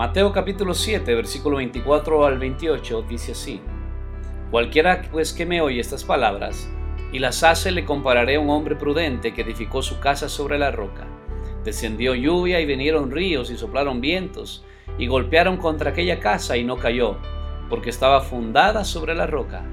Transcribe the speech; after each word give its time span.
Mateo 0.00 0.32
capítulo 0.32 0.72
7, 0.72 1.14
versículo 1.14 1.58
24 1.58 2.24
al 2.24 2.38
28 2.38 3.02
dice 3.02 3.32
así. 3.32 3.60
Cualquiera 4.50 5.02
pues 5.12 5.34
que 5.34 5.44
me 5.44 5.60
oye 5.60 5.78
estas 5.78 6.04
palabras 6.04 6.70
y 7.12 7.18
las 7.18 7.42
hace 7.42 7.70
le 7.70 7.84
compararé 7.84 8.36
a 8.36 8.40
un 8.40 8.48
hombre 8.48 8.76
prudente 8.76 9.34
que 9.34 9.42
edificó 9.42 9.82
su 9.82 10.00
casa 10.00 10.30
sobre 10.30 10.58
la 10.58 10.70
roca. 10.70 11.06
Descendió 11.64 12.14
lluvia 12.14 12.60
y 12.60 12.64
vinieron 12.64 13.10
ríos 13.10 13.50
y 13.50 13.58
soplaron 13.58 14.00
vientos 14.00 14.64
y 14.96 15.06
golpearon 15.06 15.58
contra 15.58 15.90
aquella 15.90 16.18
casa 16.18 16.56
y 16.56 16.64
no 16.64 16.78
cayó, 16.78 17.18
porque 17.68 17.90
estaba 17.90 18.22
fundada 18.22 18.84
sobre 18.84 19.14
la 19.14 19.26
roca. 19.26 19.66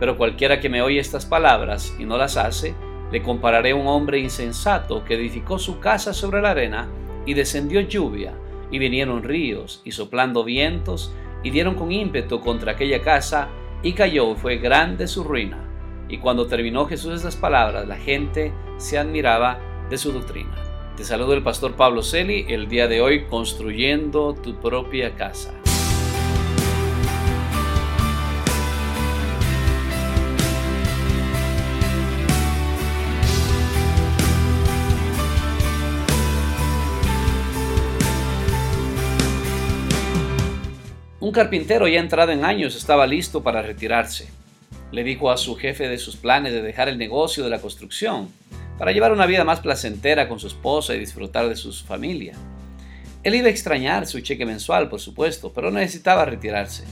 Pero 0.00 0.16
cualquiera 0.16 0.60
que 0.60 0.70
me 0.70 0.80
oye 0.80 0.98
estas 0.98 1.26
palabras 1.26 1.94
y 1.98 2.06
no 2.06 2.16
las 2.16 2.38
hace, 2.38 2.74
le 3.12 3.22
compararé 3.22 3.72
a 3.72 3.76
un 3.76 3.86
hombre 3.86 4.18
insensato 4.18 5.04
que 5.04 5.16
edificó 5.16 5.58
su 5.58 5.78
casa 5.78 6.14
sobre 6.14 6.40
la 6.40 6.52
arena 6.52 6.88
y 7.26 7.34
descendió 7.34 7.82
lluvia 7.82 8.32
y 8.74 8.78
vinieron 8.80 9.22
ríos 9.22 9.80
y 9.84 9.92
soplando 9.92 10.42
vientos 10.42 11.12
y 11.44 11.50
dieron 11.50 11.76
con 11.76 11.92
ímpetu 11.92 12.40
contra 12.40 12.72
aquella 12.72 13.02
casa 13.02 13.48
y 13.84 13.92
cayó 13.92 14.32
y 14.32 14.34
fue 14.34 14.56
grande 14.56 15.06
su 15.06 15.22
ruina. 15.22 15.62
Y 16.08 16.18
cuando 16.18 16.48
terminó 16.48 16.84
Jesús 16.86 17.14
estas 17.14 17.36
palabras, 17.36 17.86
la 17.86 17.96
gente 17.96 18.52
se 18.78 18.98
admiraba 18.98 19.60
de 19.88 19.96
su 19.96 20.10
doctrina. 20.10 20.56
Te 20.96 21.04
saludo 21.04 21.34
el 21.34 21.44
pastor 21.44 21.76
Pablo 21.76 22.02
Celi 22.02 22.46
el 22.48 22.66
día 22.68 22.88
de 22.88 23.00
hoy 23.00 23.26
construyendo 23.26 24.34
tu 24.34 24.56
propia 24.56 25.14
casa. 25.14 25.54
Carpintero 41.34 41.86
ya 41.88 42.00
entrado 42.00 42.32
en 42.32 42.44
años 42.44 42.76
estaba 42.76 43.06
listo 43.06 43.42
para 43.42 43.60
retirarse. 43.60 44.28
Le 44.92 45.04
dijo 45.04 45.30
a 45.30 45.36
su 45.36 45.56
jefe 45.56 45.88
de 45.88 45.98
sus 45.98 46.16
planes 46.16 46.52
de 46.52 46.62
dejar 46.62 46.88
el 46.88 46.96
negocio 46.96 47.44
de 47.44 47.50
la 47.50 47.60
construcción 47.60 48.28
para 48.78 48.92
llevar 48.92 49.12
una 49.12 49.26
vida 49.26 49.44
más 49.44 49.60
placentera 49.60 50.28
con 50.28 50.38
su 50.38 50.46
esposa 50.46 50.94
y 50.94 51.00
disfrutar 51.00 51.48
de 51.48 51.56
su 51.56 51.72
familia. 51.72 52.34
Él 53.24 53.34
iba 53.34 53.48
a 53.48 53.50
extrañar 53.50 54.06
su 54.06 54.20
cheque 54.20 54.46
mensual, 54.46 54.88
por 54.88 55.00
supuesto, 55.00 55.52
pero 55.52 55.70
necesitaba 55.70 56.24
retirarse. 56.24 56.84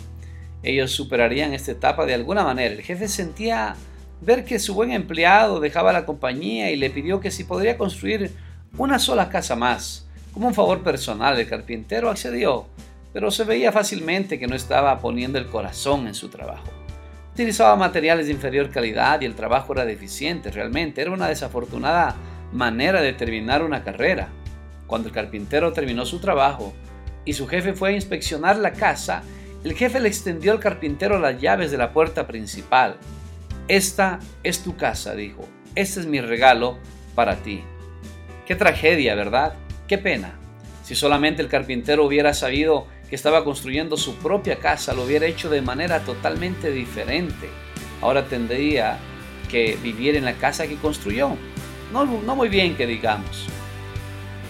Ellos 0.63 0.91
superarían 0.91 1.55
esta 1.55 1.73
etapa 1.73 2.05
de 2.05 2.15
alguna 2.15 2.45
manera. 2.45 2.75
El 2.75 2.83
jefe 2.83 3.09
sentía 3.09 3.77
ver 4.21 4.45
que 4.45 4.59
su 4.59 4.75
buen 4.75 4.93
empleado 4.93 5.61
dejaba 5.61 5.93
la 5.93 6.05
compañía 6.05 6.71
y 6.71 6.77
le 6.77 6.91
pidió 6.91 7.21
que 7.21 7.31
si 7.31 7.45
podría 7.45 7.79
construir 7.79 8.33
una 8.77 8.99
sola 8.99 9.29
casa 9.29 9.57
más. 9.57 10.07
Como 10.33 10.49
un 10.49 10.55
favor 10.55 10.83
personal, 10.83 11.39
el 11.39 11.49
carpintero 11.49 12.11
accedió 12.11 12.67
pero 13.13 13.31
se 13.31 13.45
veía 13.45 13.73
fácilmente 13.73 14.39
que 14.39 14.47
no 14.47 14.55
estaba 14.55 14.99
poniendo 14.99 15.39
el 15.39 15.47
corazón 15.47 16.07
en 16.07 16.15
su 16.15 16.29
trabajo. 16.29 16.71
Utilizaba 17.33 17.77
materiales 17.77 18.27
de 18.27 18.33
inferior 18.33 18.71
calidad 18.71 19.21
y 19.21 19.25
el 19.25 19.35
trabajo 19.35 19.73
era 19.73 19.85
deficiente, 19.85 20.51
realmente 20.51 21.01
era 21.01 21.13
una 21.13 21.29
desafortunada 21.29 22.17
manera 22.53 23.01
de 23.01 23.13
terminar 23.13 23.63
una 23.63 23.83
carrera. 23.83 24.29
Cuando 24.87 25.09
el 25.09 25.15
carpintero 25.15 25.73
terminó 25.73 26.05
su 26.05 26.21
trabajo 26.21 26.75
y 27.25 27.33
su 27.33 27.47
jefe 27.47 27.73
fue 27.73 27.91
a 27.91 27.93
inspeccionar 27.93 28.57
la 28.59 28.73
casa, 28.73 29.23
el 29.65 29.75
jefe 29.75 30.01
le 30.01 30.09
extendió 30.09 30.53
al 30.53 30.61
carpintero 30.61 31.19
las 31.19 31.41
llaves 31.41 31.71
de 31.71 31.79
la 31.79 31.93
puerta 31.93 32.27
principal. 32.27 32.97
Esta 33.69 34.19
es 34.43 34.63
tu 34.63 34.77
casa, 34.77 35.15
dijo. 35.15 35.49
Este 35.75 36.01
es 36.01 36.07
mi 36.07 36.21
regalo 36.21 36.79
para 37.15 37.37
ti. 37.37 37.63
Qué 38.47 38.57
tragedia, 38.57 39.15
¿verdad? 39.15 39.55
Qué 39.87 39.99
pena. 39.99 40.35
Si 40.83 40.95
solamente 40.95 41.41
el 41.41 41.49
carpintero 41.49 42.05
hubiera 42.05 42.35
sabido 42.35 42.89
que 43.13 43.17
estaba 43.17 43.45
construyendo 43.45 43.99
su 43.99 44.15
propia 44.15 44.59
casa 44.59 44.95
lo 44.95 45.03
hubiera 45.03 45.27
hecho 45.27 45.51
de 45.51 45.61
manera 45.61 46.01
totalmente 46.01 46.71
diferente. 46.71 47.51
Ahora 48.01 48.25
tendría 48.25 48.97
que 49.51 49.77
vivir 49.83 50.17
en 50.17 50.25
la 50.25 50.33
casa 50.33 50.67
que 50.67 50.77
construyó. 50.77 51.37
No, 51.93 52.07
no 52.07 52.35
muy 52.35 52.49
bien 52.49 52.75
que 52.75 52.87
digamos. 52.87 53.49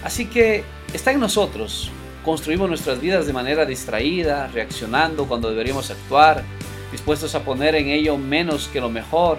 Así 0.05 0.27
que 0.27 0.62
está 0.93 1.11
en 1.11 1.19
nosotros. 1.19 1.91
Construimos 2.25 2.69
nuestras 2.69 3.00
vidas 3.00 3.27
de 3.27 3.33
manera 3.33 3.67
distraída, 3.67 4.47
reaccionando 4.47 5.27
cuando 5.27 5.50
deberíamos 5.50 5.91
actuar, 5.91 6.44
dispuestos 6.93 7.34
a 7.34 7.43
poner 7.43 7.75
en 7.75 7.89
ello 7.89 8.17
menos 8.17 8.69
que 8.69 8.81
lo 8.81 8.91
mejor. 8.91 9.39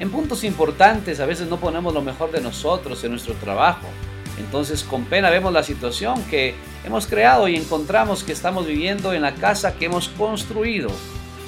En 0.00 0.10
puntos 0.10 0.42
importantes 0.42 1.20
a 1.20 1.26
veces 1.26 1.46
no 1.46 1.58
ponemos 1.58 1.94
lo 1.94 2.02
mejor 2.02 2.32
de 2.32 2.40
nosotros 2.40 3.04
en 3.04 3.12
nuestro 3.12 3.34
trabajo. 3.34 3.86
Entonces 4.38 4.84
con 4.84 5.04
pena 5.04 5.30
vemos 5.30 5.52
la 5.52 5.62
situación 5.62 6.22
que 6.24 6.54
hemos 6.84 7.06
creado 7.06 7.48
y 7.48 7.56
encontramos 7.56 8.22
que 8.22 8.32
estamos 8.32 8.66
viviendo 8.66 9.12
en 9.12 9.22
la 9.22 9.34
casa 9.34 9.74
que 9.74 9.86
hemos 9.86 10.08
construido. 10.08 10.90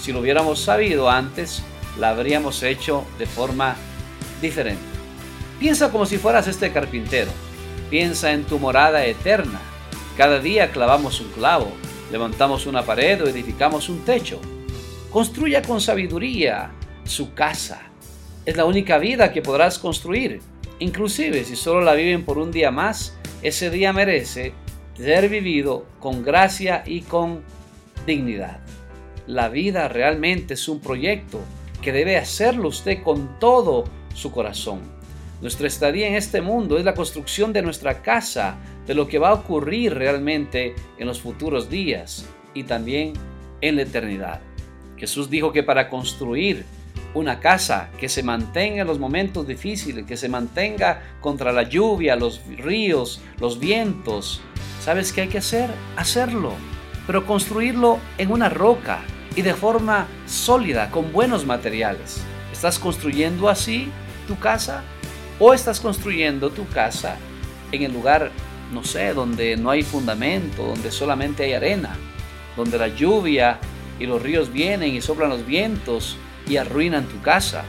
Si 0.00 0.12
lo 0.12 0.20
hubiéramos 0.20 0.60
sabido 0.60 1.10
antes, 1.10 1.62
la 1.98 2.10
habríamos 2.10 2.62
hecho 2.62 3.04
de 3.18 3.26
forma 3.26 3.76
diferente. 4.40 4.82
Piensa 5.58 5.90
como 5.90 6.06
si 6.06 6.18
fueras 6.18 6.46
este 6.46 6.72
carpintero. 6.72 7.30
Piensa 7.90 8.32
en 8.32 8.44
tu 8.44 8.58
morada 8.58 9.04
eterna. 9.04 9.60
Cada 10.16 10.40
día 10.40 10.70
clavamos 10.70 11.20
un 11.20 11.30
clavo, 11.30 11.72
levantamos 12.10 12.66
una 12.66 12.82
pared 12.82 13.22
o 13.22 13.28
edificamos 13.28 13.88
un 13.88 14.04
techo. 14.04 14.40
Construya 15.10 15.62
con 15.62 15.80
sabiduría 15.80 16.70
su 17.04 17.34
casa. 17.34 17.82
Es 18.44 18.56
la 18.56 18.64
única 18.64 18.98
vida 18.98 19.32
que 19.32 19.42
podrás 19.42 19.78
construir. 19.78 20.40
Inclusive 20.80 21.44
si 21.44 21.56
solo 21.56 21.80
la 21.80 21.94
viven 21.94 22.24
por 22.24 22.38
un 22.38 22.52
día 22.52 22.70
más, 22.70 23.16
ese 23.42 23.70
día 23.70 23.92
merece 23.92 24.52
ser 24.96 25.28
vivido 25.28 25.86
con 26.00 26.22
gracia 26.22 26.82
y 26.86 27.02
con 27.02 27.42
dignidad. 28.06 28.60
La 29.26 29.48
vida 29.48 29.88
realmente 29.88 30.54
es 30.54 30.68
un 30.68 30.80
proyecto 30.80 31.40
que 31.82 31.92
debe 31.92 32.16
hacerlo 32.16 32.68
usted 32.68 33.02
con 33.02 33.38
todo 33.38 33.84
su 34.14 34.32
corazón. 34.32 34.80
Nuestra 35.40 35.68
estadía 35.68 36.08
en 36.08 36.14
este 36.14 36.40
mundo 36.40 36.78
es 36.78 36.84
la 36.84 36.94
construcción 36.94 37.52
de 37.52 37.62
nuestra 37.62 38.02
casa, 38.02 38.58
de 38.86 38.94
lo 38.94 39.06
que 39.06 39.18
va 39.18 39.28
a 39.28 39.34
ocurrir 39.34 39.94
realmente 39.94 40.74
en 40.98 41.06
los 41.06 41.20
futuros 41.20 41.70
días 41.70 42.26
y 42.54 42.64
también 42.64 43.12
en 43.60 43.76
la 43.76 43.82
eternidad. 43.82 44.40
Jesús 44.96 45.30
dijo 45.30 45.52
que 45.52 45.62
para 45.62 45.88
construir 45.88 46.64
una 47.14 47.40
casa 47.40 47.90
que 47.98 48.08
se 48.08 48.22
mantenga 48.22 48.82
en 48.82 48.86
los 48.86 48.98
momentos 48.98 49.46
difíciles, 49.46 50.06
que 50.06 50.16
se 50.16 50.28
mantenga 50.28 51.02
contra 51.20 51.52
la 51.52 51.62
lluvia, 51.62 52.16
los 52.16 52.40
ríos, 52.46 53.20
los 53.40 53.58
vientos. 53.58 54.40
¿Sabes 54.80 55.12
qué 55.12 55.22
hay 55.22 55.28
que 55.28 55.38
hacer? 55.38 55.70
Hacerlo, 55.96 56.52
pero 57.06 57.26
construirlo 57.26 57.98
en 58.18 58.30
una 58.30 58.48
roca 58.48 59.00
y 59.36 59.42
de 59.42 59.54
forma 59.54 60.06
sólida, 60.26 60.90
con 60.90 61.12
buenos 61.12 61.46
materiales. 61.46 62.20
¿Estás 62.52 62.78
construyendo 62.78 63.48
así 63.48 63.88
tu 64.26 64.38
casa? 64.38 64.82
¿O 65.38 65.54
estás 65.54 65.80
construyendo 65.80 66.50
tu 66.50 66.66
casa 66.68 67.16
en 67.70 67.82
el 67.82 67.92
lugar, 67.92 68.30
no 68.72 68.82
sé, 68.84 69.14
donde 69.14 69.56
no 69.56 69.70
hay 69.70 69.82
fundamento, 69.82 70.64
donde 70.64 70.90
solamente 70.90 71.44
hay 71.44 71.52
arena, 71.52 71.96
donde 72.56 72.78
la 72.78 72.88
lluvia 72.88 73.58
y 74.00 74.06
los 74.06 74.22
ríos 74.22 74.52
vienen 74.52 74.94
y 74.94 75.00
soplan 75.00 75.30
los 75.30 75.46
vientos 75.46 76.16
y 76.48 76.56
arruinan 76.56 77.06
tu 77.06 77.20
casa. 77.20 77.64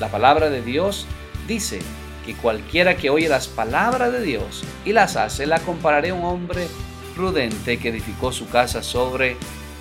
La 0.00 0.08
palabra 0.08 0.50
de 0.50 0.62
Dios 0.62 1.06
dice 1.46 1.80
que 2.26 2.34
cualquiera 2.34 2.96
que 2.96 3.10
oye 3.10 3.28
las 3.28 3.48
palabras 3.48 4.12
de 4.12 4.22
Dios 4.22 4.64
y 4.84 4.92
las 4.92 5.16
hace, 5.16 5.46
la 5.46 5.60
compararé 5.60 6.10
a 6.10 6.14
un 6.14 6.24
hombre 6.24 6.68
prudente 7.14 7.78
que 7.78 7.90
edificó 7.90 8.32
su 8.32 8.48
casa 8.48 8.82
sobre 8.82 9.36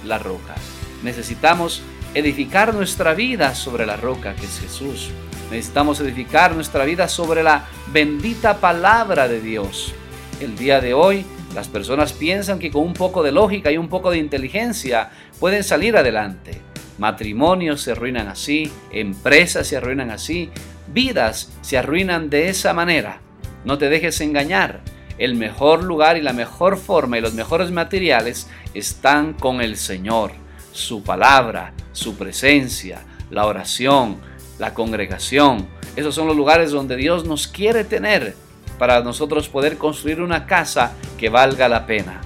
la 0.06 0.18
roca. 0.18 0.56
Necesitamos 1.04 1.82
edificar 2.14 2.74
nuestra 2.74 3.14
vida 3.14 3.56
sobre 3.56 3.86
la 3.86 3.96
roca 3.96 4.36
que 4.36 4.46
es 4.46 4.59
Jesús. 4.59 5.09
Necesitamos 5.50 6.00
edificar 6.00 6.53
nuestra 6.56 6.86
vida 6.86 7.08
sobre 7.08 7.44
la 7.44 7.66
bendita 7.92 8.58
palabra 8.58 9.28
de 9.28 9.42
Dios. 9.42 9.94
El 10.40 10.58
día 10.58 10.82
de 10.82 10.94
hoy 10.94 11.26
las 11.53 11.68
personas 11.68 12.14
piensan 12.14 12.59
que 12.59 12.72
con 12.72 12.84
un 12.84 12.94
poco 12.94 13.24
de 13.24 13.32
lógica 13.32 13.72
y 13.72 13.78
un 13.78 13.90
poco 13.90 14.12
de 14.12 14.18
inteligencia 14.18 15.12
pueden 15.40 15.64
salir 15.64 15.97
adelante. 15.97 16.71
Matrimonios 17.02 17.82
se 17.82 17.94
arruinan 17.94 18.28
así, 18.28 18.72
empresas 18.92 19.66
se 19.66 19.76
arruinan 19.76 20.12
así, 20.12 20.52
vidas 20.94 21.52
se 21.62 21.80
arruinan 21.80 22.30
de 22.30 22.50
esa 22.50 22.76
manera. 22.76 23.22
No 23.66 23.80
te 23.80 23.90
dejes 23.90 24.22
engañar. 24.22 24.82
El 25.18 25.34
mejor 25.34 25.84
lugar 25.84 26.16
y 26.16 26.22
la 26.22 26.32
mejor 26.32 26.78
forma 26.78 27.18
y 27.18 27.22
los 27.22 27.34
mejores 27.34 27.72
materiales 27.72 28.48
están 28.76 29.34
con 29.34 29.62
el 29.62 29.78
Señor, 29.78 30.34
su 30.74 31.02
palabra, 31.02 31.74
su 31.92 32.18
presencia, 32.18 33.02
la 33.32 33.48
oración, 33.48 34.18
la 34.59 34.76
congregación. 34.76 35.68
Esos 35.96 36.14
son 36.14 36.28
los 36.28 36.38
lugares 36.38 36.70
donde 36.70 36.98
Dios 36.98 37.26
nos 37.26 37.48
quiere 37.48 37.84
tener 37.84 38.36
para 38.78 39.02
nosotros 39.02 39.50
poder 39.50 39.80
construir 39.80 40.22
una 40.22 40.46
casa 40.46 40.92
que 41.18 41.30
valga 41.30 41.68
la 41.68 41.88
pena. 41.88 42.22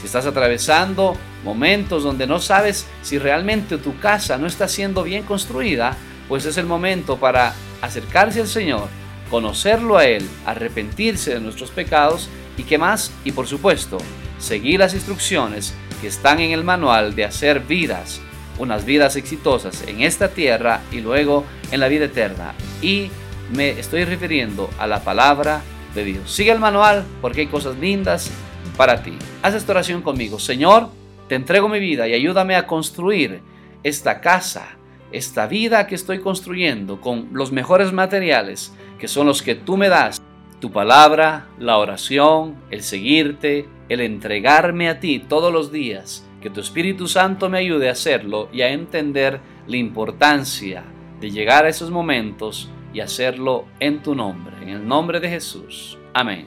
Si 0.00 0.06
estás 0.06 0.26
atravesando 0.26 1.16
momentos 1.46 2.02
donde 2.02 2.26
no 2.26 2.40
sabes 2.40 2.86
si 3.02 3.18
realmente 3.18 3.78
tu 3.78 3.98
casa 4.00 4.36
no 4.36 4.48
está 4.48 4.66
siendo 4.66 5.04
bien 5.04 5.22
construida, 5.22 5.96
pues 6.28 6.44
es 6.44 6.58
el 6.58 6.66
momento 6.66 7.16
para 7.18 7.54
acercarse 7.80 8.40
al 8.40 8.48
Señor, 8.48 8.88
conocerlo 9.30 9.96
a 9.96 10.06
Él, 10.06 10.28
arrepentirse 10.44 11.34
de 11.34 11.40
nuestros 11.40 11.70
pecados 11.70 12.28
y 12.58 12.64
qué 12.64 12.78
más, 12.78 13.12
y 13.24 13.30
por 13.30 13.46
supuesto, 13.46 13.98
seguir 14.38 14.80
las 14.80 14.92
instrucciones 14.92 15.72
que 16.00 16.08
están 16.08 16.40
en 16.40 16.50
el 16.50 16.64
manual 16.64 17.14
de 17.14 17.24
hacer 17.24 17.60
vidas, 17.60 18.20
unas 18.58 18.84
vidas 18.84 19.14
exitosas 19.14 19.84
en 19.86 20.02
esta 20.02 20.28
tierra 20.28 20.80
y 20.90 21.00
luego 21.00 21.44
en 21.70 21.78
la 21.78 21.88
vida 21.88 22.06
eterna. 22.06 22.54
Y 22.82 23.10
me 23.52 23.70
estoy 23.70 24.04
refiriendo 24.04 24.68
a 24.78 24.88
la 24.88 25.04
palabra 25.04 25.62
de 25.94 26.04
Dios. 26.04 26.32
Sigue 26.32 26.50
el 26.50 26.58
manual 26.58 27.04
porque 27.22 27.42
hay 27.42 27.46
cosas 27.46 27.76
lindas 27.78 28.30
para 28.76 29.02
ti. 29.02 29.16
Haz 29.42 29.54
esta 29.54 29.72
oración 29.72 30.02
conmigo. 30.02 30.40
Señor, 30.40 30.90
te 31.28 31.34
entrego 31.34 31.68
mi 31.68 31.80
vida 31.80 32.08
y 32.08 32.14
ayúdame 32.14 32.56
a 32.56 32.66
construir 32.66 33.40
esta 33.82 34.20
casa, 34.20 34.76
esta 35.12 35.46
vida 35.46 35.86
que 35.86 35.94
estoy 35.94 36.20
construyendo 36.20 37.00
con 37.00 37.28
los 37.32 37.52
mejores 37.52 37.92
materiales 37.92 38.72
que 38.98 39.08
son 39.08 39.26
los 39.26 39.42
que 39.42 39.54
tú 39.54 39.76
me 39.76 39.88
das. 39.88 40.20
Tu 40.60 40.72
palabra, 40.72 41.48
la 41.58 41.76
oración, 41.78 42.56
el 42.70 42.82
seguirte, 42.82 43.68
el 43.88 44.00
entregarme 44.00 44.88
a 44.88 45.00
ti 45.00 45.18
todos 45.18 45.52
los 45.52 45.70
días. 45.70 46.26
Que 46.40 46.50
tu 46.50 46.60
Espíritu 46.60 47.08
Santo 47.08 47.48
me 47.48 47.58
ayude 47.58 47.88
a 47.88 47.92
hacerlo 47.92 48.48
y 48.52 48.62
a 48.62 48.70
entender 48.70 49.40
la 49.66 49.76
importancia 49.76 50.84
de 51.20 51.30
llegar 51.30 51.64
a 51.64 51.68
esos 51.68 51.90
momentos 51.90 52.70
y 52.92 53.00
hacerlo 53.00 53.66
en 53.80 54.02
tu 54.02 54.14
nombre. 54.14 54.56
En 54.62 54.68
el 54.68 54.88
nombre 54.88 55.20
de 55.20 55.28
Jesús. 55.28 55.98
Amén. 56.14 56.46